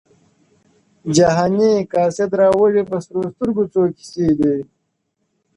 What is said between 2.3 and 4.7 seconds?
را وړي په سرو سترګو څو کیسې دي!!